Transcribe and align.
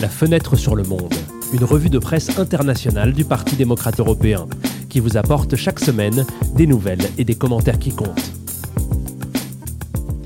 La 0.00 0.08
fenêtre 0.08 0.56
sur 0.56 0.74
le 0.74 0.82
monde, 0.82 1.14
une 1.52 1.64
revue 1.64 1.88
de 1.88 1.98
presse 1.98 2.38
internationale 2.38 3.12
du 3.12 3.24
Parti 3.24 3.56
démocrate 3.56 4.00
européen, 4.00 4.46
qui 4.88 5.00
vous 5.00 5.16
apporte 5.16 5.56
chaque 5.56 5.80
semaine 5.80 6.26
des 6.54 6.66
nouvelles 6.66 7.06
et 7.16 7.24
des 7.24 7.34
commentaires 7.34 7.78
qui 7.78 7.90
comptent. 7.90 8.43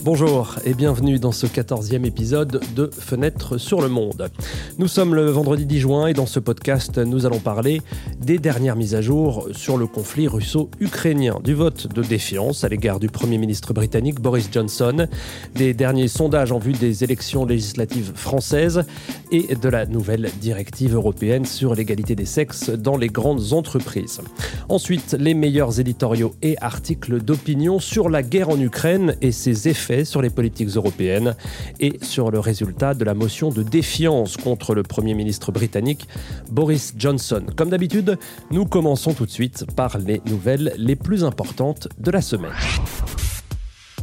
Bonjour 0.04 0.54
et 0.64 0.74
bienvenue 0.74 1.18
dans 1.18 1.32
ce 1.32 1.46
14e 1.46 2.04
épisode 2.04 2.60
de 2.76 2.88
Fenêtre 2.96 3.58
sur 3.58 3.82
le 3.82 3.88
monde. 3.88 4.30
Nous 4.78 4.86
sommes 4.86 5.12
le 5.12 5.28
vendredi 5.28 5.66
10 5.66 5.80
juin 5.80 6.06
et 6.06 6.12
dans 6.12 6.24
ce 6.24 6.38
podcast, 6.38 6.98
nous 6.98 7.26
allons 7.26 7.40
parler 7.40 7.82
des 8.20 8.38
dernières 8.38 8.76
mises 8.76 8.94
à 8.94 9.02
jour 9.02 9.48
sur 9.52 9.76
le 9.76 9.88
conflit 9.88 10.28
russo-ukrainien, 10.28 11.40
du 11.42 11.52
vote 11.52 11.92
de 11.92 12.02
défiance 12.02 12.62
à 12.62 12.68
l'égard 12.68 13.00
du 13.00 13.08
Premier 13.08 13.38
ministre 13.38 13.72
britannique 13.72 14.20
Boris 14.20 14.48
Johnson, 14.52 15.08
des 15.56 15.74
derniers 15.74 16.08
sondages 16.08 16.52
en 16.52 16.58
vue 16.58 16.72
des 16.72 17.02
élections 17.02 17.44
législatives 17.44 18.12
françaises 18.14 18.84
et 19.32 19.56
de 19.56 19.68
la 19.68 19.84
nouvelle 19.84 20.30
directive 20.40 20.94
européenne 20.94 21.44
sur 21.44 21.74
l'égalité 21.74 22.14
des 22.14 22.24
sexes 22.24 22.70
dans 22.70 22.96
les 22.96 23.08
grandes 23.08 23.52
entreprises. 23.52 24.20
Ensuite, 24.68 25.16
les 25.18 25.34
meilleurs 25.34 25.80
éditoriaux 25.80 26.34
et 26.40 26.56
articles 26.60 27.20
d'opinion 27.20 27.80
sur 27.80 28.08
la 28.08 28.22
guerre 28.22 28.50
en 28.50 28.60
Ukraine 28.60 29.16
et 29.20 29.32
ses 29.32 29.68
effets 29.68 29.87
sur 30.04 30.22
les 30.22 30.30
politiques 30.30 30.68
européennes 30.68 31.34
et 31.80 31.98
sur 32.02 32.30
le 32.30 32.38
résultat 32.38 32.94
de 32.94 33.04
la 33.04 33.14
motion 33.14 33.50
de 33.50 33.62
défiance 33.62 34.36
contre 34.36 34.74
le 34.74 34.82
Premier 34.82 35.14
ministre 35.14 35.52
britannique 35.52 36.06
Boris 36.50 36.94
Johnson. 36.96 37.42
Comme 37.56 37.70
d'habitude, 37.70 38.18
nous 38.50 38.66
commençons 38.66 39.14
tout 39.14 39.26
de 39.26 39.30
suite 39.30 39.64
par 39.76 39.98
les 39.98 40.20
nouvelles 40.26 40.72
les 40.76 40.96
plus 40.96 41.24
importantes 41.24 41.88
de 41.98 42.10
la 42.10 42.20
semaine. 42.20 42.52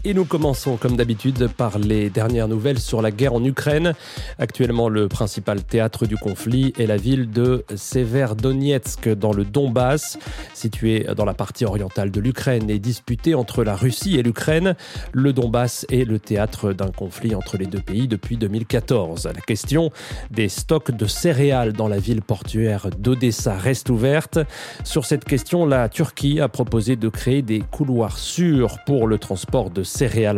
Et 0.07 0.13
nous 0.13 0.25
commençons 0.25 0.77
comme 0.77 0.97
d'habitude 0.97 1.47
par 1.47 1.79
les 1.79 2.11
dernières 2.11 2.47
nouvelles 2.47 2.77
sur 2.77 3.01
la 3.01 3.09
guerre 3.09 3.33
en 3.33 3.43
Ukraine. 3.43 3.93
Actuellement, 4.37 4.87
le 4.87 5.07
principal 5.07 5.63
théâtre 5.63 6.05
du 6.05 6.15
conflit 6.15 6.73
est 6.77 6.85
la 6.85 6.95
ville 6.95 7.31
de 7.31 7.65
Severodonetsk 7.75 9.09
dans 9.09 9.33
le 9.33 9.43
Donbass, 9.43 10.19
située 10.53 11.07
dans 11.17 11.25
la 11.25 11.33
partie 11.33 11.65
orientale 11.65 12.11
de 12.11 12.21
l'Ukraine 12.21 12.69
et 12.69 12.77
disputée 12.77 13.33
entre 13.33 13.63
la 13.63 13.75
Russie 13.75 14.19
et 14.19 14.21
l'Ukraine. 14.21 14.75
Le 15.11 15.33
Donbass 15.33 15.87
est 15.89 16.05
le 16.05 16.19
théâtre 16.19 16.71
d'un 16.71 16.91
conflit 16.91 17.33
entre 17.33 17.57
les 17.57 17.65
deux 17.65 17.81
pays 17.81 18.07
depuis 18.07 18.37
2014. 18.37 19.25
La 19.25 19.41
question 19.41 19.89
des 20.29 20.49
stocks 20.49 20.91
de 20.91 21.07
céréales 21.07 21.73
dans 21.73 21.87
la 21.87 21.97
ville 21.97 22.21
portuaire 22.21 22.91
d'Odessa 22.95 23.57
reste 23.57 23.89
ouverte. 23.89 24.37
Sur 24.83 25.03
cette 25.03 25.25
question, 25.25 25.65
la 25.65 25.89
Turquie 25.89 26.41
a 26.41 26.47
proposé 26.47 26.95
de 26.95 27.09
créer 27.09 27.41
des 27.41 27.61
couloirs 27.71 28.19
sûrs 28.19 28.77
pour 28.85 29.07
le 29.07 29.17
transport 29.17 29.71
de 29.71 29.81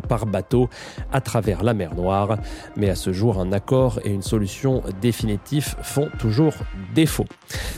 par 0.07 0.25
bateau 0.25 0.69
à 1.11 1.21
travers 1.21 1.63
la 1.63 1.73
mer 1.73 1.95
Noire. 1.95 2.37
Mais 2.75 2.89
à 2.89 2.95
ce 2.95 3.11
jour, 3.11 3.39
un 3.39 3.51
accord 3.51 3.99
et 4.03 4.09
une 4.09 4.21
solution 4.21 4.83
définitive 5.01 5.75
font 5.81 6.09
toujours 6.19 6.53
défaut. 6.93 7.25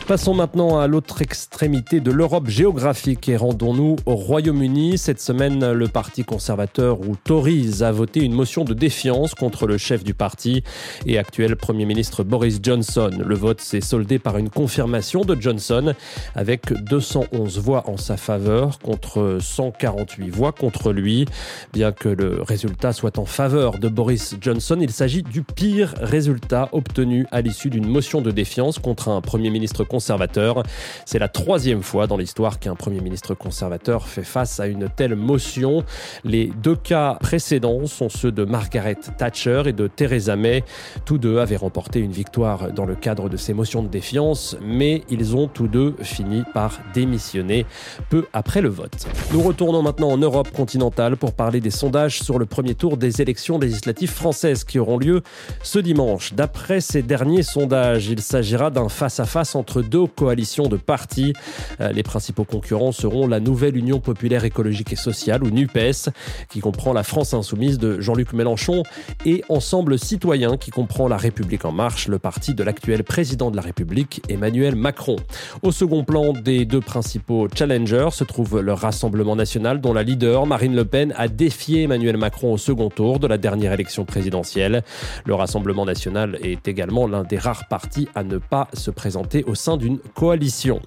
Passons 0.07 0.33
maintenant 0.33 0.79
à 0.79 0.87
l'autre 0.87 1.21
extrémité 1.21 1.99
de 1.99 2.11
l'Europe 2.11 2.47
géographique 2.47 3.29
et 3.29 3.37
rendons-nous 3.37 3.95
au 4.05 4.15
Royaume-Uni. 4.15 4.97
Cette 4.97 5.21
semaine, 5.21 5.71
le 5.71 5.87
Parti 5.87 6.23
conservateur 6.23 7.01
ou 7.01 7.15
Tories 7.15 7.81
a 7.81 7.91
voté 7.91 8.21
une 8.21 8.33
motion 8.33 8.63
de 8.63 8.73
défiance 8.73 9.35
contre 9.35 9.67
le 9.67 9.77
chef 9.77 10.03
du 10.03 10.13
parti 10.13 10.63
et 11.05 11.17
actuel 11.17 11.55
Premier 11.55 11.85
ministre 11.85 12.23
Boris 12.23 12.59
Johnson. 12.61 13.11
Le 13.23 13.35
vote 13.35 13.61
s'est 13.61 13.81
soldé 13.81 14.19
par 14.19 14.37
une 14.37 14.49
confirmation 14.49 15.21
de 15.21 15.39
Johnson 15.39 15.93
avec 16.35 16.73
211 16.73 17.59
voix 17.59 17.89
en 17.89 17.97
sa 17.97 18.17
faveur 18.17 18.79
contre 18.79 19.37
148 19.39 20.29
voix 20.29 20.51
contre 20.51 20.91
lui. 20.91 21.25
Bien 21.71 21.91
que 21.91 22.09
le 22.09 22.41
résultat 22.41 22.93
soit 22.93 23.19
en 23.19 23.25
faveur 23.25 23.77
de 23.77 23.87
Boris 23.89 24.35
Johnson, 24.41 24.77
il 24.81 24.89
s'agit 24.89 25.21
du 25.21 25.43
pire 25.43 25.93
résultat 26.01 26.67
obtenu 26.71 27.27
à 27.31 27.41
l'issue 27.41 27.69
d'une 27.69 27.87
motion 27.87 28.21
de 28.21 28.31
défiance 28.31 28.79
contre 28.79 29.09
un 29.09 29.21
Premier 29.21 29.51
ministre 29.51 29.83
conservateur. 29.83 30.63
C'est 31.05 31.19
la 31.19 31.27
troisième 31.27 31.83
fois 31.83 32.07
dans 32.07 32.17
l'histoire 32.17 32.57
qu'un 32.57 32.73
Premier 32.73 33.01
ministre 33.01 33.35
conservateur 33.35 34.07
fait 34.07 34.23
face 34.23 34.59
à 34.59 34.65
une 34.65 34.89
telle 34.89 35.15
motion. 35.15 35.83
Les 36.23 36.47
deux 36.47 36.75
cas 36.75 37.19
précédents 37.21 37.85
sont 37.85 38.09
ceux 38.09 38.31
de 38.31 38.45
Margaret 38.45 38.97
Thatcher 39.19 39.63
et 39.67 39.73
de 39.73 39.85
Theresa 39.87 40.35
May. 40.35 40.63
Tous 41.05 41.19
deux 41.19 41.37
avaient 41.37 41.55
remporté 41.55 41.99
une 41.99 42.11
victoire 42.11 42.71
dans 42.71 42.85
le 42.85 42.95
cadre 42.95 43.29
de 43.29 43.37
ces 43.37 43.53
motions 43.53 43.83
de 43.83 43.89
défiance, 43.89 44.57
mais 44.59 45.03
ils 45.09 45.35
ont 45.35 45.47
tous 45.47 45.67
deux 45.67 45.95
fini 46.01 46.43
par 46.51 46.79
démissionner 46.95 47.67
peu 48.09 48.25
après 48.33 48.61
le 48.61 48.69
vote. 48.69 49.05
Nous 49.31 49.41
retournons 49.43 49.83
maintenant 49.83 50.09
en 50.09 50.17
Europe 50.17 50.51
continentale 50.51 51.15
pour 51.15 51.33
parler 51.33 51.58
des 51.61 51.71
sondages 51.71 52.21
sur 52.21 52.39
le 52.39 52.45
premier 52.45 52.75
tour 52.75 52.97
des 52.97 53.21
élections 53.21 53.59
législatives 53.59 54.11
françaises 54.11 54.63
qui 54.63 54.79
auront 54.79 54.97
lieu 54.97 55.21
ce 55.63 55.79
dimanche. 55.79 56.33
D'après 56.33 56.81
ces 56.81 57.01
derniers 57.01 57.43
sondages, 57.43 58.07
il 58.07 58.21
s'agira 58.21 58.69
d'un 58.69 58.89
face-à-face 58.89 59.55
entre 59.55 59.81
deux 59.81 60.07
coalitions 60.07 60.67
de 60.67 60.77
partis. 60.77 61.33
Euh, 61.81 61.91
les 61.91 62.03
principaux 62.03 62.43
concurrents 62.43 62.91
seront 62.91 63.27
la 63.27 63.39
Nouvelle 63.39 63.77
Union 63.77 63.99
populaire 63.99 64.45
écologique 64.45 64.93
et 64.93 64.95
sociale, 64.95 65.43
ou 65.43 65.49
NUPES, 65.49 66.09
qui 66.49 66.59
comprend 66.59 66.93
la 66.93 67.03
France 67.03 67.33
insoumise 67.33 67.77
de 67.77 67.99
Jean-Luc 67.99 68.33
Mélenchon, 68.33 68.83
et 69.25 69.43
Ensemble 69.49 69.99
citoyen, 69.99 70.57
qui 70.57 70.71
comprend 70.71 71.07
la 71.07 71.17
République 71.17 71.65
en 71.65 71.71
marche, 71.71 72.07
le 72.07 72.19
parti 72.19 72.53
de 72.53 72.63
l'actuel 72.63 73.03
président 73.03 73.51
de 73.51 73.55
la 73.55 73.61
République, 73.61 74.21
Emmanuel 74.29 74.75
Macron. 74.75 75.17
Au 75.61 75.71
second 75.71 76.03
plan 76.03 76.33
des 76.33 76.65
deux 76.65 76.81
principaux 76.81 77.47
challengers 77.53 78.09
se 78.11 78.23
trouve 78.23 78.59
le 78.61 78.73
Rassemblement 78.73 79.35
national, 79.35 79.81
dont 79.81 79.93
la 79.93 80.03
leader, 80.03 80.45
Marine 80.45 80.75
Le 80.75 80.85
Pen, 80.85 81.13
a 81.17 81.27
défier 81.39 81.83
Emmanuel 81.83 82.17
Macron 82.17 82.51
au 82.51 82.57
second 82.57 82.89
tour 82.89 83.17
de 83.17 83.25
la 83.25 83.37
dernière 83.37 83.71
élection 83.71 84.03
présidentielle. 84.03 84.83
Le 85.25 85.35
Rassemblement 85.35 85.85
national 85.85 86.37
est 86.43 86.67
également 86.67 87.07
l'un 87.07 87.23
des 87.23 87.37
rares 87.37 87.69
partis 87.69 88.09
à 88.13 88.25
ne 88.25 88.37
pas 88.37 88.67
se 88.73 88.91
présenter 88.91 89.45
au 89.45 89.55
sein 89.55 89.77
d'une 89.77 89.99
coalition. 90.15 90.81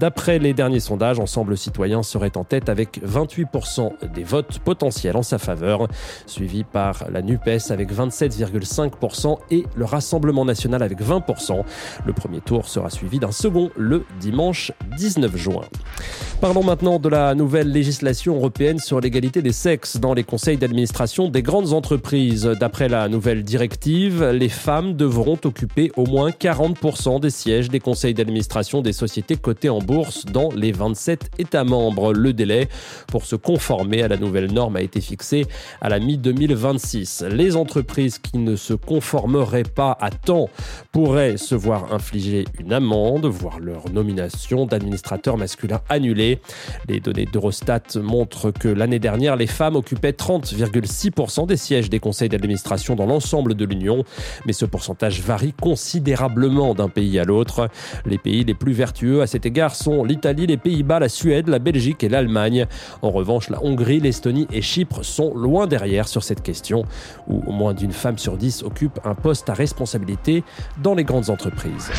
D'après 0.00 0.38
les 0.38 0.54
derniers 0.54 0.80
sondages, 0.80 1.20
Ensemble 1.20 1.58
Citoyen 1.58 2.02
serait 2.02 2.38
en 2.38 2.44
tête 2.44 2.70
avec 2.70 3.02
28% 3.04 4.12
des 4.14 4.24
votes 4.24 4.60
potentiels 4.60 5.14
en 5.14 5.22
sa 5.22 5.36
faveur, 5.36 5.88
suivi 6.24 6.64
par 6.64 7.04
la 7.12 7.20
NUPES 7.20 7.70
avec 7.70 7.92
27,5% 7.92 9.36
et 9.50 9.64
le 9.76 9.84
Rassemblement 9.84 10.46
national 10.46 10.82
avec 10.82 11.02
20%. 11.02 11.64
Le 12.06 12.12
premier 12.14 12.40
tour 12.40 12.66
sera 12.66 12.88
suivi 12.88 13.18
d'un 13.18 13.32
second 13.32 13.70
le 13.76 14.06
dimanche 14.20 14.72
19 14.96 15.36
juin. 15.36 15.64
Parlons 16.40 16.62
maintenant 16.62 16.98
de 16.98 17.10
la 17.10 17.34
nouvelle 17.34 17.70
législation 17.70 18.36
européenne 18.36 18.78
sur 18.78 19.00
l'égalité 19.00 19.42
des 19.42 19.52
sexes 19.52 19.97
dans 20.00 20.14
les 20.14 20.24
conseils 20.24 20.56
d'administration 20.56 21.28
des 21.28 21.42
grandes 21.42 21.72
entreprises. 21.72 22.44
D'après 22.44 22.88
la 22.88 23.08
nouvelle 23.08 23.42
directive, 23.42 24.24
les 24.24 24.48
femmes 24.48 24.94
devront 24.94 25.38
occuper 25.44 25.92
au 25.96 26.06
moins 26.06 26.30
40% 26.30 27.20
des 27.20 27.30
sièges 27.30 27.68
des 27.68 27.80
conseils 27.80 28.14
d'administration 28.14 28.82
des 28.82 28.92
sociétés 28.92 29.36
cotées 29.36 29.68
en 29.68 29.78
bourse 29.78 30.24
dans 30.26 30.50
les 30.50 30.72
27 30.72 31.30
États 31.38 31.64
membres. 31.64 32.12
Le 32.12 32.32
délai 32.32 32.68
pour 33.08 33.24
se 33.24 33.36
conformer 33.36 34.02
à 34.02 34.08
la 34.08 34.16
nouvelle 34.16 34.52
norme 34.52 34.76
a 34.76 34.82
été 34.82 35.00
fixé 35.00 35.46
à 35.80 35.88
la 35.88 35.98
mi-2026. 35.98 37.26
Les 37.26 37.56
entreprises 37.56 38.18
qui 38.18 38.38
ne 38.38 38.56
se 38.56 38.74
conformeraient 38.74 39.62
pas 39.62 39.96
à 40.00 40.10
temps 40.10 40.48
pourraient 40.92 41.36
se 41.36 41.54
voir 41.54 41.92
infliger 41.92 42.44
une 42.58 42.72
amende, 42.72 43.26
voire 43.26 43.60
leur 43.60 43.90
nomination 43.90 44.66
d'administrateur 44.66 45.36
masculin 45.36 45.80
annulée. 45.88 46.40
Les 46.88 47.00
données 47.00 47.26
d'Eurostat 47.26 47.98
montrent 48.02 48.50
que 48.50 48.68
l'année 48.68 48.98
dernière, 48.98 49.36
les 49.36 49.46
femmes 49.46 49.76
occupait 49.88 50.10
30,6% 50.10 51.46
des 51.46 51.56
sièges 51.56 51.88
des 51.88 51.98
conseils 51.98 52.28
d'administration 52.28 52.94
dans 52.94 53.06
l'ensemble 53.06 53.54
de 53.54 53.64
l'Union, 53.64 54.04
mais 54.44 54.52
ce 54.52 54.66
pourcentage 54.66 55.22
varie 55.22 55.54
considérablement 55.54 56.74
d'un 56.74 56.90
pays 56.90 57.18
à 57.18 57.24
l'autre. 57.24 57.70
Les 58.04 58.18
pays 58.18 58.44
les 58.44 58.52
plus 58.52 58.72
vertueux 58.72 59.22
à 59.22 59.26
cet 59.26 59.46
égard 59.46 59.74
sont 59.74 60.04
l'Italie, 60.04 60.46
les 60.46 60.58
Pays-Bas, 60.58 60.98
la 60.98 61.08
Suède, 61.08 61.48
la 61.48 61.58
Belgique 61.58 62.04
et 62.04 62.10
l'Allemagne. 62.10 62.66
En 63.00 63.10
revanche, 63.10 63.48
la 63.48 63.64
Hongrie, 63.64 64.00
l'Estonie 64.00 64.46
et 64.52 64.60
Chypre 64.60 65.02
sont 65.02 65.34
loin 65.34 65.66
derrière 65.66 66.06
sur 66.06 66.22
cette 66.22 66.42
question, 66.42 66.84
où 67.26 67.42
au 67.46 67.52
moins 67.52 67.72
d'une 67.72 67.92
femme 67.92 68.18
sur 68.18 68.36
dix 68.36 68.62
occupe 68.62 69.00
un 69.04 69.14
poste 69.14 69.48
à 69.48 69.54
responsabilité 69.54 70.44
dans 70.82 70.94
les 70.94 71.04
grandes 71.04 71.30
entreprises. 71.30 71.90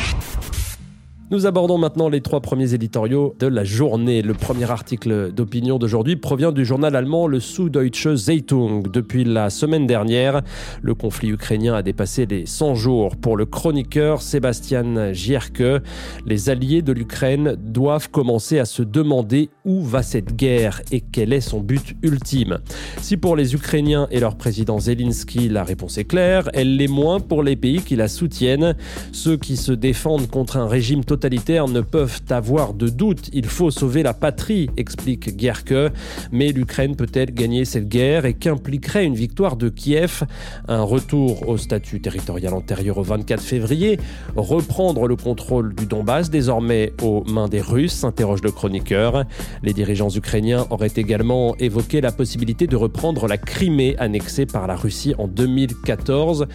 Nous 1.32 1.46
abordons 1.46 1.78
maintenant 1.78 2.10
les 2.10 2.22
trois 2.22 2.40
premiers 2.40 2.74
éditoriaux 2.74 3.36
de 3.38 3.46
la 3.46 3.64
journée. 3.64 4.24
Le 4.24 4.34
premier 4.34 4.72
article 4.72 5.32
d'opinion 5.32 5.78
d'aujourd'hui 5.78 6.16
provient 6.16 6.52
du 6.52 6.66
journal 6.66 6.96
allemand 6.96 7.28
le 7.28 7.40
Süddeutsche 7.40 8.16
Zeitung. 8.16 8.90
Depuis 8.92 9.26
la 9.26 9.52
semaine 9.52 9.86
dernière, 9.86 10.42
le 10.82 10.96
conflit 10.96 11.30
ukrainien 11.30 11.76
a 11.76 11.84
dépassé 11.84 12.26
les 12.26 12.48
100 12.48 12.74
jours. 12.74 13.16
Pour 13.16 13.38
le 13.38 13.46
chroniqueur 13.46 14.24
Sébastien 14.24 15.14
Gierke, 15.14 15.84
les 16.26 16.50
alliés 16.50 16.82
de 16.82 16.94
l'Ukraine 16.94 17.56
doivent 17.60 18.10
commencer 18.10 18.58
à 18.58 18.66
se 18.66 18.82
demander 18.82 19.52
où 19.66 19.84
va 19.84 20.02
cette 20.02 20.36
guerre 20.36 20.82
et 20.92 21.02
quel 21.02 21.32
est 21.32 21.42
son 21.42 21.60
but 21.60 21.96
ultime. 22.02 22.58
Si 23.02 23.18
pour 23.18 23.36
les 23.36 23.54
Ukrainiens 23.54 24.08
et 24.10 24.20
leur 24.20 24.36
président 24.36 24.80
Zelensky, 24.80 25.48
la 25.48 25.64
réponse 25.64 26.00
est 26.00 26.06
claire, 26.06 26.50
elle 26.56 26.76
l'est 26.78 26.88
moins 26.88 27.20
pour 27.20 27.44
les 27.44 27.56
pays 27.56 27.84
qui 27.84 27.96
la 27.96 28.08
soutiennent, 28.08 28.76
ceux 29.12 29.38
qui 29.38 29.58
se 29.58 29.74
défendent 29.74 30.28
contre 30.28 30.58
un 30.58 30.68
régime 30.68 31.06
total 31.06 31.19
totalitaires 31.20 31.68
ne 31.68 31.82
peuvent 31.82 32.22
avoir 32.30 32.74
de 32.74 32.88
doute. 32.88 33.30
Il 33.34 33.46
faut 33.46 33.72
sauver 33.72 34.04
la 34.04 34.14
patrie, 34.14 34.70
explique 34.78 35.38
Gerke. 35.38 35.92
Mais 36.32 36.54
l'Ukraine 36.54 36.96
peut-elle 36.96 37.34
gagner 37.34 37.66
cette 37.66 37.90
guerre 37.90 38.26
et 38.26 38.34
qu'impliquerait 38.34 39.06
une 39.06 39.16
victoire 39.16 39.58
de 39.58 39.68
Kiev? 39.68 40.24
Un 40.70 40.82
retour 40.82 41.50
au 41.50 41.58
statut 41.58 42.00
territorial 42.00 42.54
antérieur 42.54 43.00
au 43.00 43.04
24 43.04 43.44
février 43.44 44.00
Reprendre 44.38 45.10
le 45.10 45.18
contrôle 45.18 45.76
du 45.76 45.88
Donbass 45.88 46.30
désormais 46.30 46.94
aux 47.02 47.26
mains 47.26 47.50
des 47.50 47.60
Russes 47.60 47.96
s'interroge 47.96 48.42
le 48.42 48.52
chroniqueur. 48.52 49.26
Les 49.62 49.74
dirigeants 49.74 50.10
ukrainiens 50.10 50.68
auraient 50.70 50.94
également 50.96 51.54
évoqué 51.58 52.00
la 52.00 52.14
possibilité 52.14 52.66
de 52.66 52.78
reprendre 52.78 53.28
la 53.28 53.38
Crimée 53.38 53.98
annexée 53.98 54.46
par 54.46 54.68
la 54.68 54.78
Russie 54.78 55.16
en 55.18 55.28
2014. 55.28 56.48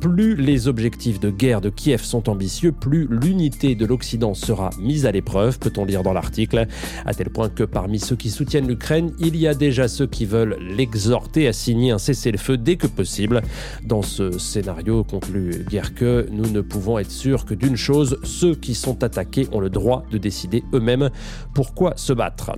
Plus 0.00 0.36
les 0.36 0.68
objectifs 0.68 1.18
de 1.18 1.30
guerre 1.30 1.60
de 1.60 1.70
Kiev 1.70 2.04
sont 2.04 2.28
ambitieux, 2.28 2.70
plus 2.70 3.08
l'unité 3.10 3.74
de 3.74 3.84
l'Occident 3.84 4.11
sera 4.34 4.70
mise 4.78 5.06
à 5.06 5.12
l'épreuve, 5.12 5.58
peut-on 5.58 5.84
lire 5.84 6.02
dans 6.02 6.12
l'article, 6.12 6.66
à 7.04 7.14
tel 7.14 7.30
point 7.30 7.48
que 7.48 7.64
parmi 7.64 7.98
ceux 7.98 8.16
qui 8.16 8.30
soutiennent 8.30 8.68
l'Ukraine, 8.68 9.12
il 9.18 9.36
y 9.36 9.46
a 9.46 9.54
déjà 9.54 9.88
ceux 9.88 10.06
qui 10.06 10.26
veulent 10.26 10.56
l'exhorter 10.60 11.48
à 11.48 11.52
signer 11.52 11.90
un 11.90 11.98
cessez-le-feu 11.98 12.56
dès 12.56 12.76
que 12.76 12.86
possible. 12.86 13.42
Dans 13.84 14.02
ce 14.02 14.38
scénario, 14.38 15.04
conclut 15.04 15.64
que 15.94 16.26
nous 16.30 16.48
ne 16.50 16.60
pouvons 16.60 16.98
être 16.98 17.10
sûrs 17.10 17.44
que 17.44 17.54
d'une 17.54 17.76
chose, 17.76 18.18
ceux 18.22 18.54
qui 18.54 18.74
sont 18.74 19.02
attaqués 19.02 19.48
ont 19.52 19.60
le 19.60 19.70
droit 19.70 20.04
de 20.10 20.18
décider 20.18 20.62
eux-mêmes 20.72 21.10
pourquoi 21.54 21.94
se 21.96 22.12
battre. 22.12 22.52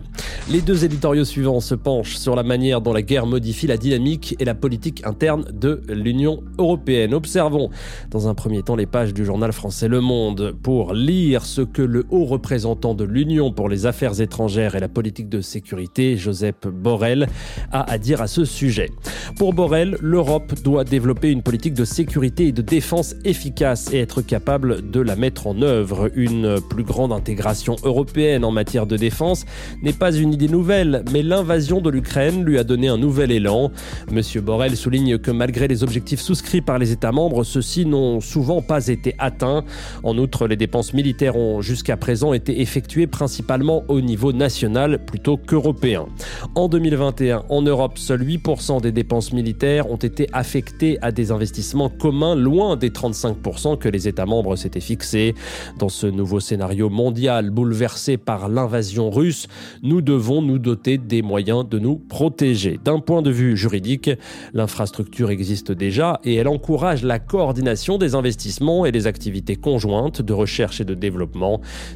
Les 0.51 0.61
deux 0.61 0.85
éditoriaux 0.85 1.25
suivants 1.25 1.61
se 1.61 1.75
penchent 1.75 2.17
sur 2.17 2.37
la 2.37 2.43
manière 2.43 2.81
dont 2.81 2.93
la 2.93 3.03
guerre 3.03 3.27
modifie 3.27 3.67
la 3.67 3.77
dynamique 3.77 4.37
et 4.39 4.45
la 4.45 4.55
politique 4.55 5.07
interne 5.07 5.45
de 5.53 5.83
l'Union 5.89 6.43
européenne. 6.59 7.15
Observons 7.15 7.71
dans 8.11 8.29
un 8.29 8.35
premier 8.35 8.63
temps 8.63 8.77
les 8.77 8.87
pages 8.87 9.15
du 9.15 9.25
journal 9.25 9.53
français 9.53 9.89
Le 9.89 10.01
Monde 10.01 10.55
pour 10.63 10.93
lire 10.93 11.44
ce 11.45 11.63
que 11.63 11.83
le 11.83 12.05
haut 12.11 12.25
représentant 12.25 12.95
de 12.95 13.05
l'Union 13.05 13.53
pour 13.53 13.69
les 13.69 13.87
affaires 13.87 14.21
étrangères 14.21 14.75
et 14.75 14.81
la 14.81 14.89
politique 14.89 15.29
de 15.29 15.41
sécurité, 15.41 16.17
Joseph 16.17 16.67
Borrell, 16.67 17.29
a 17.73 17.91
à 17.91 17.99
dire 17.99 18.21
à 18.21 18.27
ce 18.27 18.45
sujet. 18.45 18.91
Pour 19.37 19.55
Borrell, 19.55 19.97
l'Europe 20.01 20.55
doit 20.63 20.85
développer 20.85 21.31
une 21.31 21.43
politique 21.43 21.75
de 21.75 21.85
sécurité 21.85 22.49
et 22.49 22.53
de 22.53 22.63
défense 22.63 23.15
efficace 23.25 23.93
et 23.93 23.99
être 23.99 24.23
capable 24.23 24.91
de 24.91 25.01
la 25.01 25.17
mettre 25.17 25.47
en 25.47 25.61
œuvre. 25.63 26.11
Une 26.15 26.61
plus 26.61 26.85
grande 26.85 27.13
intégration 27.13 27.77
européenne 27.85 28.45
en 28.45 28.51
matière 28.51 28.87
de 28.87 28.97
défense 28.97 29.45
n'est 29.83 29.93
pas 29.93 30.13
une 30.13 30.33
idée 30.33 30.49
nouvelle, 30.49 31.05
mais 31.13 31.23
l'invasion 31.23 31.81
de 31.81 31.91
l'Ukraine 31.91 32.45
lui 32.45 32.59
a 32.59 32.65
donné 32.65 32.89
un 32.89 32.99
nouvel 32.99 33.31
élan. 33.31 33.71
Monsieur 34.11 34.41
Borrell 34.41 34.77
souligne 34.77 35.19
que 35.19 35.31
malgré 35.31 35.69
les 35.69 35.83
objectifs 35.83 36.21
souscrits 36.21 36.61
par 36.61 36.79
les 36.79 36.93
États 36.93 37.13
membres, 37.13 37.45
ceux-ci 37.45 37.87
n'ont 37.87 38.21
souvent 38.21 38.63
pas 38.63 38.89
été 38.89 39.15
atteints. 39.19 39.65
En 40.03 40.19
outre, 40.19 40.47
les 40.47 40.57
dépenses 40.57 40.95
militaires 40.95 41.34
ont 41.35 41.61
jusqu'à 41.61 41.97
présent 41.97 42.33
été 42.33 42.61
effectuées 42.61 43.07
principalement 43.07 43.85
au 43.89 44.01
niveau 44.01 44.33
national 44.33 45.05
plutôt 45.05 45.37
qu'européen. 45.37 46.07
En 46.55 46.69
2021, 46.69 47.45
en 47.49 47.63
Europe, 47.63 47.99
seuls 47.99 48.23
8% 48.25 48.81
des 48.81 48.93
dépenses 48.93 49.33
militaires 49.33 49.91
ont 49.91 49.97
été 49.97 50.29
affectées 50.33 50.99
à 51.03 51.13
des 51.13 51.31
investissements 51.31 51.89
communs, 51.89 52.35
loin 52.35 52.77
des 52.77 52.91
35% 52.91 53.79
que 53.79 53.89
les 53.89 54.09
États 54.09 54.27
membres 54.27 54.57
s'étaient 54.57 54.81
fixés. 54.81 55.35
Dans 55.79 55.89
ce 55.89 56.07
nouveau 56.07 56.41
scénario 56.41 56.91
mondial 56.91 57.51
bouleversé 57.51 58.17
par 58.17 58.49
l'invasion 58.49 59.11
russe, 59.11 59.47
nous 59.83 60.01
devons 60.01 60.43
nous 60.43 60.59
doter 60.59 60.99
des 60.99 61.23
moyens 61.23 61.69
de 61.69 61.79
nous 61.79 61.97
protéger. 61.97 62.79
D'un 62.85 63.01
point 63.01 63.23
de 63.23 63.31
vue 63.31 63.57
juridique, 63.57 64.11
l'infrastructure 64.53 65.31
existe 65.31 65.73
déjà 65.73 66.21
et 66.25 66.35
elle 66.35 66.49
encourage 66.49 67.03
la 67.03 67.19
coordination 67.19 67.99
des 67.99 68.15
investissements 68.15 68.87
et 68.87 68.93
des 68.93 69.07
activités 69.07 69.57
conjointes 69.57 70.23
de 70.23 70.33
recherche 70.33 70.81
et 70.81 70.85
de 70.85 70.95
développement. 70.95 71.24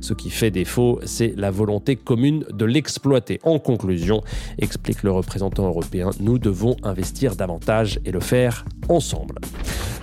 Ce 0.00 0.14
qui 0.14 0.30
fait 0.30 0.50
défaut, 0.50 1.00
c'est 1.04 1.34
la 1.36 1.50
volonté 1.50 1.96
commune 1.96 2.44
de 2.52 2.64
l'exploiter. 2.64 3.40
En 3.42 3.58
conclusion, 3.58 4.22
explique 4.58 5.02
le 5.02 5.12
représentant 5.12 5.66
européen, 5.66 6.10
nous 6.20 6.38
devons 6.38 6.76
investir 6.82 7.36
davantage 7.36 8.00
et 8.04 8.12
le 8.12 8.20
faire 8.20 8.64
ensemble. 8.88 9.36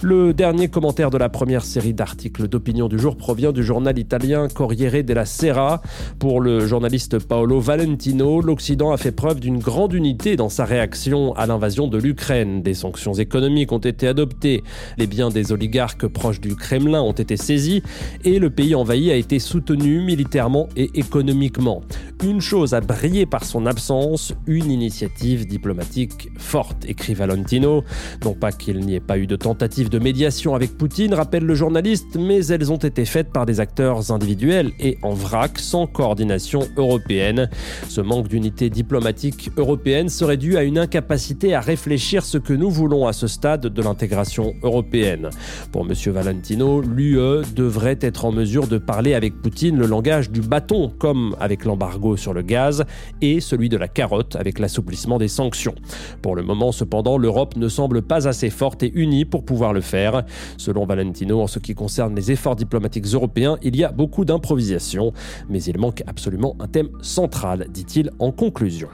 Le 0.02 0.34
dernier 0.34 0.68
commentaire 0.68 1.10
de 1.10 1.18
la 1.18 1.30
première 1.30 1.64
série 1.64 1.94
d'articles 1.94 2.48
d'opinion 2.48 2.88
du 2.88 3.00
jour 3.00 3.16
provient 3.16 3.52
du 3.52 3.64
journal 3.64 3.98
italien 3.98 4.48
Corriere 4.50 5.04
della 5.04 5.26
Sera. 5.26 5.82
Pour 6.20 6.42
le 6.42 6.68
journaliste 6.68 7.18
Paolo 7.18 7.60
Valentino, 7.60 8.42
l'Occident 8.42 8.92
a 8.92 8.98
fait 8.98 9.14
preuve 9.14 9.40
d'une 9.40 9.58
grande 9.58 9.94
unité 9.94 10.36
dans 10.36 10.50
sa 10.50 10.66
réaction 10.66 11.34
à 11.36 11.48
l'invasion 11.48 11.88
de 11.88 11.98
l'Ukraine. 11.98 12.62
Des 12.62 12.74
sanctions 12.74 13.14
économiques 13.14 13.72
ont 13.72 13.80
été 13.80 14.08
adoptées, 14.08 14.64
les 14.98 15.08
biens 15.08 15.30
des 15.30 15.52
oligarques 15.52 16.08
proches 16.08 16.42
du 16.42 16.56
Kremlin 16.56 17.02
ont 17.02 17.14
été 17.14 17.38
saisis 17.38 17.82
et 18.26 18.38
le 18.38 18.50
pays 18.50 18.76
envahi 18.76 19.05
a 19.12 19.16
été 19.16 19.40
soutenu 19.40 20.02
militairement 20.02 20.70
et 20.76 20.92
économiquement. 20.94 21.82
Une 22.24 22.42
chose 22.42 22.74
a 22.74 22.82
brillé 22.82 23.26
par 23.26 23.44
son 23.44 23.66
absence, 23.66 24.34
une 24.48 24.72
initiative 24.72 25.46
diplomatique 25.46 26.30
forte, 26.38 26.86
écrit 26.88 27.14
Valentino. 27.14 27.84
Non 28.24 28.34
pas 28.34 28.52
qu'il 28.52 28.80
n'y 28.80 28.96
ait 28.96 29.00
pas 29.00 29.18
eu 29.18 29.28
de 29.28 29.36
tentative 29.36 29.90
de 29.90 30.00
médiation 30.00 30.56
avec 30.56 30.78
Poutine, 30.78 31.14
rappelle 31.14 31.44
le 31.44 31.56
journaliste, 31.56 32.18
mais 32.18 32.46
elles 32.48 32.72
ont 32.72 32.78
été 32.78 33.06
faites 33.06 33.32
par 33.32 33.46
des 33.46 33.60
acteurs 33.60 34.12
individuels 34.12 34.72
et 34.80 34.98
en 35.04 35.14
vrac, 35.14 35.60
sans 35.60 35.88
coordination 35.88 36.68
européenne. 36.78 37.50
Ce 37.90 38.02
manque 38.02 38.28
d'unité 38.28 38.70
diplomatique 38.70 39.52
européenne 39.58 40.10
serait 40.10 40.38
dû 40.38 40.58
à 40.58 40.64
une 40.64 40.80
incapacité 40.80 41.54
à 41.54 41.62
réfléchir 41.62 42.26
ce 42.26 42.38
que 42.38 42.54
nous 42.54 42.70
voulons 42.70 43.08
à 43.08 43.14
ce 43.14 43.28
stade 43.28 43.68
de 43.68 43.82
l'intégration 43.82 44.54
européenne. 44.64 45.30
Pour 45.72 45.86
M. 45.86 45.94
Valentino, 46.12 46.82
l'UE 46.82 47.44
devrait 47.56 48.00
être 48.02 48.26
en 48.26 48.32
mesure 48.32 48.68
de 48.68 48.78
parler 48.78 48.95
avec 48.96 49.42
Poutine 49.42 49.78
le 49.78 49.88
langage 49.88 50.32
du 50.32 50.40
bâton, 50.40 50.90
comme 50.98 51.36
avec 51.42 51.66
l'embargo 51.66 52.16
sur 52.16 52.34
le 52.34 52.42
gaz, 52.42 52.86
et 53.22 53.42
celui 53.42 53.68
de 53.68 53.76
la 53.76 53.90
carotte 53.90 54.38
avec 54.38 54.58
l'assouplissement 54.58 55.18
des 55.18 55.28
sanctions. 55.28 55.76
Pour 56.22 56.36
le 56.36 56.44
moment, 56.44 56.72
cependant, 56.72 57.18
l'Europe 57.18 57.58
ne 57.58 57.68
semble 57.68 58.02
pas 58.02 58.28
assez 58.28 58.50
forte 58.50 58.84
et 58.84 58.92
unie 58.96 59.26
pour 59.26 59.44
pouvoir 59.44 59.74
le 59.74 59.82
faire. 59.82 60.24
Selon 60.58 60.86
Valentino, 60.86 61.42
en 61.42 61.48
ce 61.48 61.60
qui 61.60 61.76
concerne 61.76 62.16
les 62.16 62.32
efforts 62.32 62.56
diplomatiques 62.56 63.08
européens, 63.08 63.58
il 63.64 63.76
y 63.76 63.84
a 63.84 63.92
beaucoup 63.92 64.24
d'improvisation, 64.24 65.12
mais 65.50 65.62
il 65.62 65.78
manque 65.78 66.02
absolument 66.08 66.56
un 66.60 66.68
thème 66.68 66.90
central, 67.02 67.68
dit-il 67.70 68.12
en 68.20 68.32
conclusion. 68.32 68.88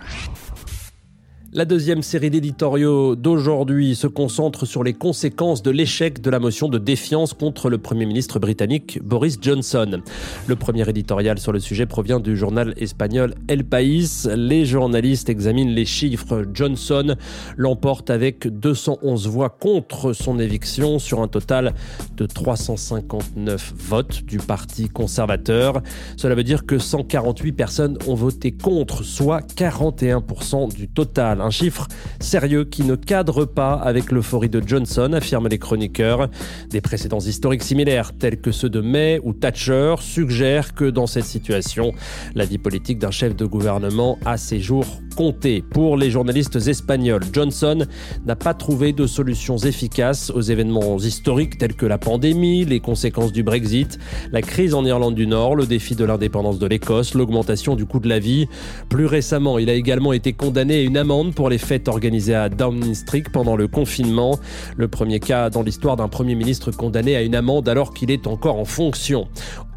La 1.53 1.65
deuxième 1.65 2.01
série 2.01 2.29
d'éditoriaux 2.29 3.17
d'aujourd'hui 3.17 3.93
se 3.95 4.07
concentre 4.07 4.65
sur 4.65 4.85
les 4.85 4.93
conséquences 4.93 5.61
de 5.61 5.69
l'échec 5.69 6.21
de 6.21 6.29
la 6.29 6.39
motion 6.39 6.69
de 6.69 6.77
défiance 6.77 7.33
contre 7.33 7.69
le 7.69 7.77
Premier 7.77 8.05
ministre 8.05 8.39
britannique 8.39 9.01
Boris 9.03 9.37
Johnson. 9.41 10.01
Le 10.47 10.55
premier 10.55 10.87
éditorial 10.87 11.39
sur 11.39 11.51
le 11.51 11.59
sujet 11.59 11.85
provient 11.85 12.21
du 12.21 12.37
journal 12.37 12.73
espagnol 12.77 13.35
El 13.49 13.65
País. 13.65 14.29
Les 14.33 14.63
journalistes 14.63 15.27
examinent 15.27 15.73
les 15.73 15.83
chiffres. 15.83 16.45
Johnson 16.53 17.17
l'emporte 17.57 18.09
avec 18.11 18.47
211 18.47 19.27
voix 19.27 19.49
contre 19.49 20.13
son 20.13 20.39
éviction 20.39 20.99
sur 20.99 21.21
un 21.21 21.27
total 21.27 21.73
de 22.15 22.27
359 22.27 23.73
votes 23.75 24.23
du 24.23 24.37
Parti 24.37 24.87
conservateur. 24.87 25.81
Cela 26.15 26.33
veut 26.33 26.45
dire 26.45 26.65
que 26.65 26.77
148 26.77 27.51
personnes 27.51 27.97
ont 28.07 28.15
voté 28.15 28.53
contre, 28.53 29.03
soit 29.03 29.41
41% 29.41 30.73
du 30.73 30.87
total. 30.87 31.40
Un 31.41 31.49
chiffre 31.49 31.87
sérieux 32.19 32.65
qui 32.65 32.83
ne 32.83 32.95
cadre 32.95 33.45
pas 33.45 33.73
avec 33.73 34.11
l'euphorie 34.11 34.49
de 34.49 34.61
Johnson, 34.65 35.11
affirment 35.13 35.47
les 35.47 35.57
chroniqueurs. 35.57 36.29
Des 36.69 36.81
précédents 36.81 37.19
historiques 37.19 37.63
similaires, 37.63 38.13
tels 38.17 38.39
que 38.39 38.51
ceux 38.51 38.69
de 38.69 38.79
May 38.81 39.19
ou 39.23 39.33
Thatcher, 39.33 39.95
suggèrent 39.99 40.73
que 40.73 40.85
dans 40.85 41.07
cette 41.07 41.25
situation, 41.25 41.93
la 42.35 42.45
vie 42.45 42.59
politique 42.59 42.99
d'un 42.99 43.11
chef 43.11 43.35
de 43.35 43.45
gouvernement 43.45 44.19
a 44.25 44.37
ses 44.37 44.59
jours 44.59 44.85
comptés. 45.15 45.61
Pour 45.61 45.97
les 45.97 46.11
journalistes 46.11 46.55
espagnols, 46.55 47.23
Johnson 47.33 47.85
n'a 48.25 48.35
pas 48.35 48.53
trouvé 48.53 48.93
de 48.93 49.07
solutions 49.07 49.57
efficaces 49.57 50.29
aux 50.29 50.41
événements 50.41 50.97
historiques 50.97 51.57
tels 51.57 51.75
que 51.75 51.85
la 51.85 51.97
pandémie, 51.97 52.65
les 52.65 52.79
conséquences 52.79 53.31
du 53.31 53.43
Brexit, 53.43 53.99
la 54.31 54.41
crise 54.41 54.73
en 54.73 54.85
Irlande 54.85 55.15
du 55.15 55.27
Nord, 55.27 55.55
le 55.55 55.65
défi 55.65 55.95
de 55.95 56.05
l'indépendance 56.05 56.59
de 56.59 56.67
l'Écosse, 56.67 57.13
l'augmentation 57.13 57.75
du 57.75 57.85
coût 57.85 57.99
de 57.99 58.09
la 58.09 58.19
vie. 58.19 58.47
Plus 58.89 59.05
récemment, 59.05 59.59
il 59.59 59.69
a 59.69 59.73
également 59.73 60.13
été 60.13 60.33
condamné 60.33 60.75
à 60.75 60.81
une 60.81 60.97
amende 60.97 61.30
pour 61.31 61.49
les 61.49 61.57
fêtes 61.57 61.87
organisées 61.87 62.35
à 62.35 62.49
Downing 62.49 62.93
Street 62.93 63.23
pendant 63.31 63.55
le 63.55 63.67
confinement. 63.67 64.39
Le 64.77 64.87
premier 64.87 65.19
cas 65.19 65.49
dans 65.49 65.63
l'histoire 65.63 65.95
d'un 65.95 66.07
Premier 66.07 66.35
ministre 66.35 66.71
condamné 66.71 67.15
à 67.15 67.21
une 67.21 67.35
amende 67.35 67.67
alors 67.69 67.93
qu'il 67.93 68.11
est 68.11 68.27
encore 68.27 68.57
en 68.57 68.65
fonction. 68.65 69.27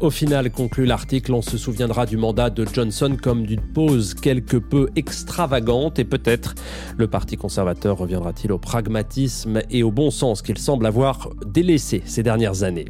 Au 0.01 0.09
final, 0.09 0.51
conclut 0.51 0.85
l'article, 0.85 1.33
on 1.33 1.41
se 1.41 1.57
souviendra 1.57 2.05
du 2.05 2.17
mandat 2.17 2.49
de 2.49 2.65
Johnson 2.71 3.15
comme 3.21 3.45
d'une 3.45 3.61
pause 3.61 4.13
quelque 4.13 4.57
peu 4.57 4.89
extravagante 4.95 5.99
et 5.99 6.03
peut-être 6.03 6.55
le 6.97 7.07
Parti 7.07 7.37
conservateur 7.37 7.97
reviendra-t-il 7.97 8.51
au 8.51 8.57
pragmatisme 8.57 9.61
et 9.69 9.83
au 9.83 9.91
bon 9.91 10.11
sens 10.11 10.41
qu'il 10.41 10.57
semble 10.57 10.85
avoir 10.85 11.29
délaissé 11.45 12.01
ces 12.05 12.23
dernières 12.23 12.63
années. 12.63 12.85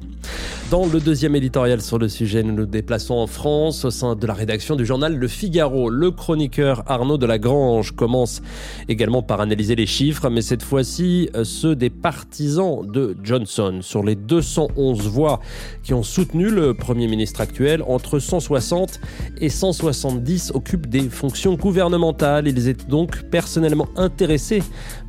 Dans 0.72 0.88
le 0.88 1.00
deuxième 1.00 1.36
éditorial 1.36 1.80
sur 1.80 2.00
le 2.00 2.10
sujet, 2.10 2.42
nous 2.42 2.54
nous 2.54 2.66
déplaçons 2.66 3.14
en 3.14 3.28
France 3.28 3.86
au 3.86 3.92
sein 3.92 4.16
de 4.16 4.26
la 4.26 4.34
rédaction 4.34 4.76
du 4.76 4.84
journal 4.84 5.16
Le 5.16 5.28
Figaro. 5.28 5.90
Le 5.90 6.10
chroniqueur 6.10 6.84
Arnaud 6.88 7.20
de 7.20 7.28
Lagrange 7.28 7.92
commence 7.92 8.42
également 8.88 9.22
par 9.22 9.42
analyser 9.42 9.76
les 9.76 9.86
chiffres, 9.86 10.30
mais 10.30 10.42
cette 10.42 10.64
fois-ci 10.64 11.30
euh, 11.36 11.44
ceux 11.44 11.76
des 11.76 11.90
partisans 11.90 12.86
de 12.86 13.16
Johnson. 13.24 13.80
Sur 13.82 14.04
les 14.04 14.16
211 14.16 15.08
voix 15.08 15.40
qui 15.84 15.94
ont 15.94 16.04
soutenu 16.04 16.50
le 16.50 16.74
Premier 16.74 17.08
ministre 17.08 17.42
actuel, 17.42 17.84
entre 17.88 18.20
160 18.20 19.00
et 19.40 19.50
170 19.50 20.52
occupent 20.54 20.88
des 20.88 21.10
fonctions 21.10 21.56
gouvernementales. 21.56 22.48
Ils 22.48 22.68
étaient 22.68 22.88
donc 22.88 23.24
personnellement 23.30 23.88
intéressés 23.96 24.64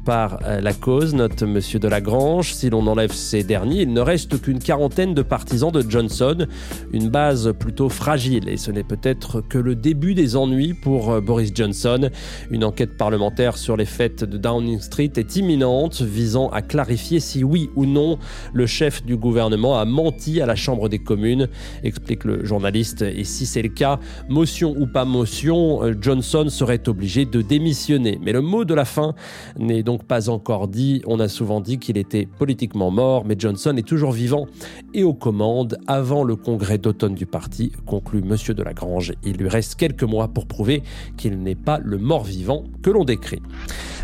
par 0.06 0.38
euh, 0.44 0.60
la 0.60 0.72
cause, 0.72 1.14
note 1.14 1.42
Monsieur 1.42 1.80
de 1.80 1.88
Lagrange. 1.88 2.54
Si 2.54 2.70
l'on 2.70 2.86
enlève 2.86 3.12
ces 3.12 3.42
derniers, 3.42 3.82
il 3.82 3.92
ne 3.92 4.00
reste 4.00 4.40
qu'une 4.40 4.60
quarantaine 4.60 5.14
de 5.14 5.22
partisans 5.22 5.72
de 5.72 5.84
Johnson, 5.86 6.46
une 6.92 7.08
base 7.08 7.52
plutôt 7.58 7.88
fragile. 7.88 8.48
Et 8.48 8.56
ce 8.56 8.70
n'est 8.70 8.84
peut-être 8.84 9.40
que 9.40 9.58
le 9.58 9.74
début 9.74 10.14
des 10.14 10.36
ennuis 10.36 10.74
pour 10.74 11.10
euh, 11.10 11.20
Boris 11.20 11.50
Johnson. 11.52 12.08
Une 12.50 12.62
enquête 12.62 12.96
parlementaire 12.96 13.58
sur 13.58 13.76
les 13.76 13.84
fêtes 13.84 14.22
de 14.22 14.38
Downing 14.38 14.78
Street 14.80 15.10
est 15.16 15.36
imminente, 15.36 16.00
visant 16.00 16.50
à 16.50 16.62
clarifier 16.62 17.18
si 17.18 17.42
oui 17.42 17.68
ou 17.74 17.84
non 17.84 18.18
le 18.54 18.66
chef 18.66 19.04
du 19.04 19.16
gouvernement 19.16 19.76
a 19.76 19.84
menti 19.84 20.40
à 20.40 20.46
la 20.46 20.54
Chambre 20.54 20.88
des 20.88 21.00
communes, 21.00 21.48
explique 21.82 22.24
le 22.24 22.44
journaliste. 22.44 23.02
Et 23.02 23.24
si 23.24 23.44
c'est 23.44 23.62
le 23.62 23.70
cas, 23.70 23.98
motion 24.28 24.72
ou 24.78 24.86
pas 24.86 25.04
motion, 25.04 25.82
euh, 25.82 25.94
Johnson 26.00 26.46
serait 26.48 26.88
obligé 26.88 27.24
de 27.24 27.42
démissionner. 27.42 28.20
Mais 28.22 28.30
le 28.30 28.40
mot 28.40 28.64
de 28.64 28.72
la 28.72 28.84
fin 28.84 29.14
n'est 29.58 29.82
donc 29.82 29.95
pas 30.04 30.28
encore 30.28 30.68
dit. 30.68 31.02
On 31.06 31.20
a 31.20 31.28
souvent 31.28 31.60
dit 31.60 31.78
qu'il 31.78 31.96
était 31.96 32.26
politiquement 32.26 32.90
mort, 32.90 33.24
mais 33.24 33.36
Johnson 33.38 33.76
est 33.76 33.86
toujours 33.86 34.12
vivant 34.12 34.46
et 34.94 35.04
aux 35.04 35.14
commandes 35.14 35.78
avant 35.86 36.24
le 36.24 36.36
congrès 36.36 36.78
d'automne 36.78 37.14
du 37.14 37.26
parti, 37.26 37.72
conclut 37.84 38.22
Monsieur 38.22 38.54
de 38.54 38.62
Lagrange. 38.62 39.12
Il 39.24 39.36
lui 39.36 39.48
reste 39.48 39.74
quelques 39.76 40.02
mois 40.02 40.28
pour 40.28 40.46
prouver 40.46 40.82
qu'il 41.16 41.42
n'est 41.42 41.54
pas 41.54 41.78
le 41.82 41.98
mort-vivant 41.98 42.64
que 42.82 42.90
l'on 42.90 43.04
décrit. 43.04 43.42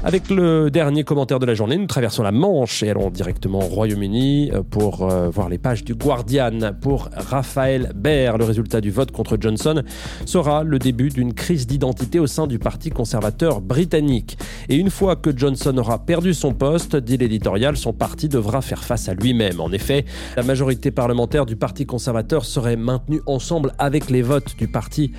Avec 0.05 0.31
le 0.31 0.69
dernier 0.69 1.05
commentaire 1.05 1.39
de 1.39 1.47
la 1.47 1.55
journée, 1.55 1.77
nous 1.77 1.87
traversons 1.87 2.25
la 2.25 2.33
Manche 2.33 2.83
et 2.83 2.91
allons 2.91 3.09
directement 3.09 3.61
au 3.61 3.69
Royaume-Uni 3.69 4.51
euh, 4.53 4.63
pour 4.69 5.09
euh, 5.09 5.31
voir 5.31 5.49
les 5.49 5.59
pages 5.59 5.85
du 5.85 5.95
Guardian. 5.95 6.73
Pour 6.81 7.09
Raphaël 7.15 7.93
Baer, 7.95 8.37
le 8.37 8.45
résultat 8.45 8.81
du 8.81 8.91
vote 8.91 9.13
contre 9.13 9.37
Johnson 9.41 9.83
sera 10.27 10.65
le 10.65 10.81
début 10.81 11.09
d'une 11.09 11.35
crise 11.35 11.69
d'identité 11.69 12.19
au 12.19 12.27
sein 12.27 12.49
du 12.49 12.59
Parti 12.59 12.91
conservateur 12.91 13.61
britannique. 13.61 14.37
Et 14.69 14.75
une 14.75 14.91
fois 14.91 15.15
que 15.15 15.31
Johnson 15.37 15.75
aura 15.83 15.99
perdu 15.99 16.33
son 16.33 16.55
poste, 16.55 16.95
dit 16.95 17.17
l'éditorial, 17.17 17.77
son 17.77 17.93
parti 17.93 18.29
devra 18.29 18.63
faire 18.63 18.85
face 18.85 19.09
à 19.09 19.15
lui-même. 19.15 19.61
En 19.61 19.73
effet, 19.73 20.05
la 20.37 20.45
majorité 20.45 20.93
parlementaire 20.93 21.45
du 21.45 21.57
Parti 21.57 21.87
conservateur 21.87 22.45
serait 22.45 22.77
maintenue 22.77 23.21
ensemble 23.27 23.73
avec 23.79 24.09
les 24.09 24.23
votes 24.23 24.57
du 24.57 24.69
parti 24.69 25.11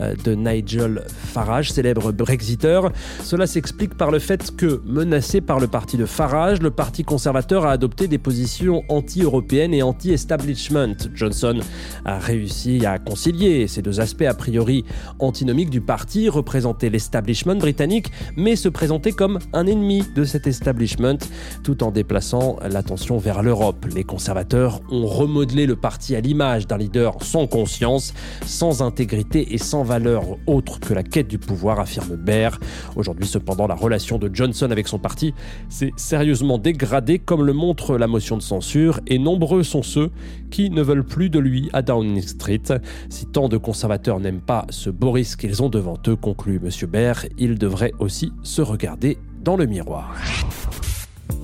euh, 0.00 0.14
de 0.24 0.34
Nigel 0.34 1.04
Farage, 1.08 1.72
célèbre 1.72 2.12
Brexiteur. 2.12 2.92
Cela 3.22 3.46
s'explique 3.46 3.96
par 3.96 4.10
le 4.10 4.18
fait 4.18 4.54
que, 4.54 4.82
menacé 4.84 5.40
par 5.40 5.58
le 5.58 5.68
parti 5.68 5.96
de 5.96 6.04
Farage, 6.04 6.60
le 6.60 6.70
parti 6.70 7.02
conservateur 7.02 7.64
a 7.64 7.70
adopté 7.70 8.06
des 8.06 8.18
positions 8.18 8.82
anti-européennes 8.90 9.72
et 9.72 9.82
anti-establishment. 9.82 10.96
Johnson 11.14 11.60
a 12.04 12.18
réussi 12.18 12.84
à 12.84 12.98
concilier 12.98 13.68
ces 13.68 13.80
deux 13.80 14.00
aspects 14.00 14.28
a 14.28 14.34
priori 14.34 14.84
antinomiques 15.18 15.70
du 15.70 15.80
parti, 15.80 16.28
représenter 16.28 16.90
l'establishment 16.90 17.56
britannique, 17.56 18.12
mais 18.36 18.54
se 18.56 18.68
présenter 18.68 19.12
comme 19.12 19.38
un 19.54 19.66
ennemi 19.66 20.02
de 20.14 20.24
cet 20.24 20.46
establishment, 20.46 21.18
tout 21.62 21.82
en 21.82 21.90
déplaçant 21.90 22.58
l'attention 22.68 23.18
vers 23.18 23.42
l'Europe. 23.42 23.86
Les 23.94 24.04
conservateurs 24.04 24.80
ont 24.90 25.06
remodelé 25.06 25.66
le 25.66 25.76
parti 25.76 26.16
à 26.16 26.20
l'image 26.20 26.66
d'un 26.66 26.78
leader 26.78 27.22
sans 27.22 27.46
conscience, 27.46 28.14
sans 28.46 28.82
intégrité 28.82 29.54
et 29.54 29.58
sans 29.58 29.82
valeur 29.82 30.24
autre 30.46 30.80
que 30.80 30.94
la 30.94 31.02
quête 31.02 31.28
du 31.28 31.38
pouvoir, 31.38 31.80
affirme 31.80 32.16
Baer. 32.16 32.50
Aujourd'hui, 32.96 33.26
cependant, 33.26 33.66
la 33.66 33.74
relation 33.74 34.18
de 34.18 34.30
Johnson 34.32 34.70
avec 34.70 34.88
son 34.88 34.98
parti 34.98 35.34
s'est 35.68 35.92
sérieusement 35.96 36.58
dégradé 36.58 37.18
comme 37.18 37.44
le 37.44 37.52
montre 37.52 37.96
la 37.96 38.06
motion 38.06 38.36
de 38.36 38.42
censure 38.42 39.00
et 39.06 39.18
nombreux 39.18 39.62
sont 39.62 39.82
ceux 39.82 40.10
qui 40.50 40.70
ne 40.70 40.82
veulent 40.82 41.04
plus 41.04 41.30
de 41.30 41.38
lui 41.38 41.70
à 41.72 41.82
Downing 41.82 42.22
Street. 42.22 42.62
Si 43.08 43.26
tant 43.26 43.48
de 43.48 43.56
conservateurs 43.56 44.20
n'aiment 44.20 44.40
pas 44.40 44.66
ce 44.70 44.90
Boris 44.90 45.36
qu'ils 45.36 45.62
ont 45.62 45.68
devant 45.68 45.98
eux, 46.08 46.16
conclut 46.16 46.60
M. 46.62 46.88
Baer, 46.88 47.26
ils 47.38 47.58
devraient 47.58 47.92
aussi 47.98 48.32
se 48.42 48.62
regarder 48.62 49.18
dans 49.40 49.56
le 49.56 49.66
miroir. 49.66 50.14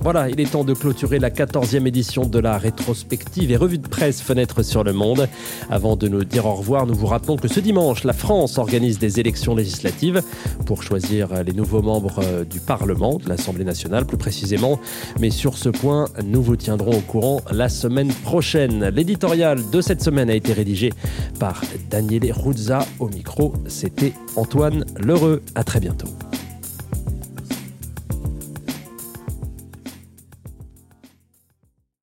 Voilà, 0.01 0.29
il 0.29 0.39
est 0.39 0.51
temps 0.51 0.63
de 0.63 0.73
clôturer 0.73 1.19
la 1.19 1.29
14e 1.29 1.85
édition 1.85 2.25
de 2.25 2.39
la 2.39 2.57
rétrospective 2.57 3.51
et 3.51 3.57
revue 3.57 3.79
de 3.79 3.87
presse 3.87 4.21
Fenêtre 4.21 4.63
sur 4.63 4.83
le 4.83 4.93
Monde. 4.93 5.27
Avant 5.69 5.95
de 5.95 6.07
nous 6.07 6.23
dire 6.23 6.45
au 6.45 6.53
revoir, 6.53 6.85
nous 6.85 6.93
vous 6.93 7.07
rappelons 7.07 7.35
que 7.35 7.47
ce 7.47 7.59
dimanche, 7.59 8.03
la 8.03 8.13
France 8.13 8.57
organise 8.57 8.99
des 8.99 9.19
élections 9.19 9.55
législatives 9.55 10.21
pour 10.65 10.83
choisir 10.83 11.43
les 11.43 11.51
nouveaux 11.51 11.81
membres 11.81 12.21
euh, 12.23 12.45
du 12.45 12.59
Parlement, 12.59 13.17
de 13.17 13.27
l'Assemblée 13.27 13.65
nationale 13.65 14.05
plus 14.05 14.17
précisément. 14.17 14.79
Mais 15.19 15.29
sur 15.29 15.57
ce 15.57 15.69
point, 15.69 16.05
nous 16.23 16.41
vous 16.41 16.55
tiendrons 16.55 16.97
au 16.97 17.01
courant 17.01 17.41
la 17.51 17.67
semaine 17.67 18.13
prochaine. 18.13 18.89
L'éditorial 18.89 19.59
de 19.71 19.81
cette 19.81 20.03
semaine 20.03 20.29
a 20.29 20.35
été 20.35 20.53
rédigé 20.53 20.93
par 21.39 21.61
Daniele 21.89 22.31
Ruzza. 22.31 22.79
Au 22.99 23.09
micro, 23.09 23.53
c'était 23.67 24.13
Antoine 24.35 24.85
Lheureux. 24.99 25.41
À 25.55 25.63
très 25.63 25.79
bientôt. 25.79 26.07